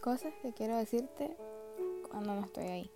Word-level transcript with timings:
Cosas 0.00 0.32
que 0.40 0.54
quiero 0.54 0.78
decirte 0.78 1.36
cuando 2.10 2.34
no 2.34 2.40
estoy 2.46 2.64
ahí. 2.64 2.90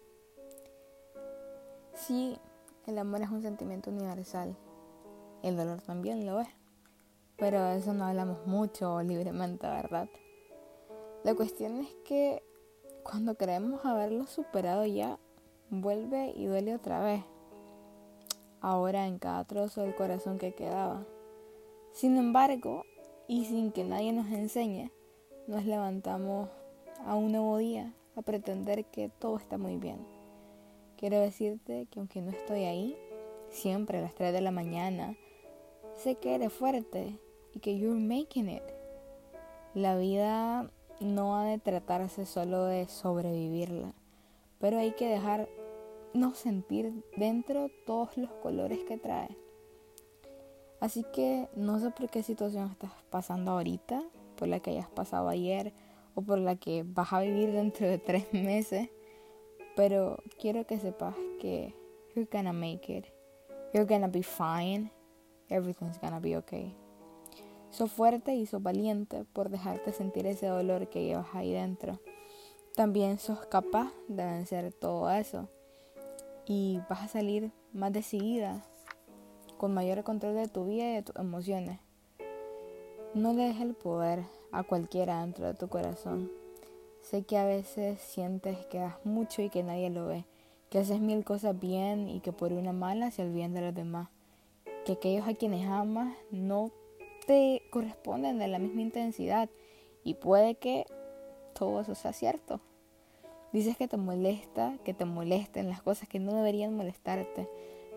Sí, 1.92 2.38
el 2.86 2.96
amor 2.96 3.20
es 3.20 3.28
un 3.28 3.42
sentimiento 3.42 3.90
universal. 3.90 4.56
El 5.42 5.58
dolor 5.58 5.82
también 5.82 6.24
lo 6.24 6.40
es. 6.40 6.48
Pero 7.36 7.62
de 7.62 7.76
eso 7.76 7.92
no 7.92 8.06
hablamos 8.06 8.46
mucho 8.46 9.02
libremente, 9.02 9.66
¿verdad? 9.66 10.08
La 11.24 11.34
cuestión 11.34 11.80
es 11.80 11.94
que 12.06 12.42
cuando 13.02 13.36
creemos 13.36 13.84
haberlo 13.84 14.26
superado 14.26 14.86
ya, 14.86 15.18
vuelve 15.68 16.32
y 16.34 16.46
duele 16.46 16.74
otra 16.74 17.00
vez. 17.00 17.22
Ahora 18.62 19.06
en 19.06 19.18
cada 19.18 19.44
trozo 19.44 19.82
del 19.82 19.94
corazón 19.94 20.38
que 20.38 20.54
quedaba. 20.54 21.06
Sin 21.92 22.16
embargo, 22.16 22.86
y 23.28 23.44
sin 23.44 23.72
que 23.72 23.84
nadie 23.84 24.14
nos 24.14 24.28
enseñe, 24.28 24.90
nos 25.46 25.66
levantamos 25.66 26.48
a 27.04 27.14
un 27.14 27.32
nuevo 27.32 27.58
día 27.58 27.92
a 28.16 28.22
pretender 28.22 28.84
que 28.86 29.08
todo 29.08 29.36
está 29.36 29.58
muy 29.58 29.76
bien. 29.76 29.98
Quiero 30.96 31.20
decirte 31.20 31.86
que 31.90 31.98
aunque 31.98 32.22
no 32.22 32.30
estoy 32.30 32.64
ahí, 32.64 32.96
siempre 33.50 33.98
a 33.98 34.02
las 34.02 34.14
3 34.14 34.32
de 34.32 34.40
la 34.40 34.50
mañana, 34.50 35.16
sé 35.96 36.16
que 36.16 36.34
eres 36.34 36.52
fuerte 36.52 37.18
y 37.52 37.60
que 37.60 37.78
you're 37.78 38.00
making 38.00 38.48
it. 38.48 38.62
La 39.74 39.96
vida 39.96 40.70
no 41.00 41.36
ha 41.36 41.44
de 41.44 41.58
tratarse 41.58 42.26
solo 42.26 42.64
de 42.64 42.86
sobrevivirla, 42.88 43.92
pero 44.58 44.78
hay 44.78 44.92
que 44.92 45.08
dejar 45.08 45.48
no 46.14 46.34
sentir 46.34 47.04
dentro 47.16 47.70
todos 47.86 48.16
los 48.16 48.30
colores 48.30 48.84
que 48.84 48.96
trae. 48.96 49.36
Así 50.80 51.04
que 51.12 51.48
no 51.56 51.80
sé 51.80 51.90
por 51.90 52.08
qué 52.08 52.22
situación 52.22 52.70
estás 52.70 52.92
pasando 53.10 53.52
ahorita, 53.52 54.02
por 54.36 54.48
la 54.48 54.60
que 54.60 54.70
hayas 54.70 54.88
pasado 54.90 55.28
ayer 55.28 55.72
o 56.14 56.22
por 56.22 56.38
la 56.38 56.56
que 56.56 56.84
vas 56.86 57.12
a 57.12 57.20
vivir 57.20 57.52
dentro 57.52 57.86
de 57.86 57.98
tres 57.98 58.32
meses, 58.32 58.88
pero 59.76 60.18
quiero 60.38 60.66
que 60.66 60.78
sepas 60.78 61.14
que 61.40 61.74
you're 62.14 62.28
gonna 62.30 62.52
make 62.52 62.96
it, 62.96 63.06
you're 63.72 63.86
gonna 63.86 64.08
be 64.08 64.22
fine, 64.22 64.90
everything's 65.48 65.98
gonna 66.00 66.20
be 66.20 66.36
okay. 66.36 66.76
Sos 67.70 67.90
fuerte 67.90 68.34
y 68.34 68.46
sos 68.46 68.62
valiente 68.62 69.24
por 69.32 69.50
dejarte 69.50 69.92
sentir 69.92 70.26
ese 70.26 70.46
dolor 70.46 70.88
que 70.88 71.04
llevas 71.04 71.26
ahí 71.34 71.52
dentro. 71.52 72.00
También 72.76 73.18
sos 73.18 73.46
capaz 73.46 73.92
de 74.06 74.24
vencer 74.24 74.72
todo 74.72 75.10
eso 75.10 75.48
y 76.46 76.80
vas 76.88 77.02
a 77.02 77.08
salir 77.08 77.50
más 77.72 77.92
decidida, 77.92 78.64
con 79.58 79.74
mayor 79.74 80.04
control 80.04 80.34
de 80.34 80.48
tu 80.48 80.66
vida 80.66 80.90
y 80.90 80.94
de 80.94 81.02
tus 81.02 81.16
emociones. 81.16 81.80
No 83.14 83.32
le 83.32 83.44
dejes 83.44 83.62
el 83.62 83.74
poder 83.74 84.24
a 84.50 84.64
cualquiera 84.64 85.20
dentro 85.20 85.46
de 85.46 85.54
tu 85.54 85.68
corazón. 85.68 86.32
Sé 87.00 87.22
que 87.22 87.38
a 87.38 87.46
veces 87.46 88.00
sientes 88.00 88.66
que 88.66 88.78
das 88.78 88.96
mucho 89.04 89.40
y 89.40 89.50
que 89.50 89.62
nadie 89.62 89.88
lo 89.88 90.08
ve, 90.08 90.24
que 90.68 90.78
haces 90.78 90.98
mil 90.98 91.24
cosas 91.24 91.56
bien 91.56 92.08
y 92.08 92.18
que 92.18 92.32
por 92.32 92.52
una 92.52 92.72
mala 92.72 93.12
se 93.12 93.22
olvidan 93.22 93.54
de 93.54 93.60
los 93.60 93.72
demás, 93.72 94.08
que 94.84 94.94
aquellos 94.94 95.28
a 95.28 95.34
quienes 95.34 95.64
amas 95.68 96.16
no 96.32 96.72
te 97.24 97.62
corresponden 97.70 98.40
de 98.40 98.48
la 98.48 98.58
misma 98.58 98.82
intensidad 98.82 99.48
y 100.02 100.14
puede 100.14 100.56
que 100.56 100.84
todo 101.52 101.82
eso 101.82 101.94
sea 101.94 102.12
cierto. 102.12 102.60
Dices 103.52 103.76
que 103.76 103.86
te 103.86 103.96
molesta, 103.96 104.76
que 104.84 104.92
te 104.92 105.04
molesten 105.04 105.68
las 105.68 105.82
cosas 105.82 106.08
que 106.08 106.18
no 106.18 106.34
deberían 106.34 106.76
molestarte, 106.76 107.48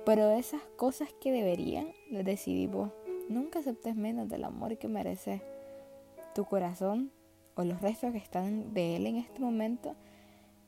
pero 0.05 0.29
esas 0.29 0.61
cosas 0.75 1.09
que 1.19 1.31
deberían, 1.31 1.91
las 2.11 2.23
decidí 2.23 2.67
vos. 2.67 2.91
Nunca 3.29 3.59
aceptes 3.59 3.95
menos 3.95 4.29
del 4.29 4.43
amor 4.45 4.77
que 4.77 4.87
mereces. 4.87 5.41
Tu 6.33 6.45
corazón 6.45 7.11
o 7.55 7.63
los 7.63 7.81
restos 7.81 8.11
que 8.11 8.17
están 8.19 8.73
de 8.73 8.95
él 8.95 9.07
en 9.07 9.17
este 9.17 9.41
momento 9.41 9.95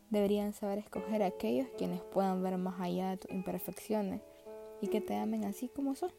deberían 0.10 0.54
saber 0.54 0.80
escoger 0.80 1.24
a 1.24 1.28
aquellos 1.28 1.68
quienes 1.78 2.02
puedan 2.02 2.42
ver 2.44 2.58
más 2.58 2.82
allá 2.82 3.12
de 3.12 3.18
tus 3.18 3.32
imperfecciones 3.32 4.22
y 4.82 4.88
que 4.88 5.00
te 5.00 5.16
amen 5.16 5.46
así 5.46 5.70
como 5.70 5.96
son. 5.96 6.12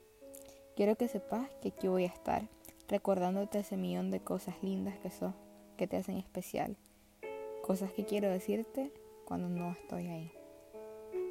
Quiero 0.76 0.96
que 0.96 1.08
sepas 1.08 1.50
que 1.60 1.68
aquí 1.68 1.88
voy 1.88 2.04
a 2.04 2.08
estar, 2.08 2.48
recordándote 2.88 3.58
ese 3.58 3.76
millón 3.76 4.10
de 4.10 4.20
cosas 4.20 4.54
lindas 4.62 4.98
que 4.98 5.10
sos, 5.10 5.34
que 5.76 5.86
te 5.86 5.96
hacen 5.96 6.16
especial. 6.16 6.76
Cosas 7.62 7.92
que 7.92 8.04
quiero 8.04 8.30
decirte 8.30 8.92
cuando 9.26 9.48
no 9.48 9.72
estoy 9.72 10.06
ahí. 10.06 10.39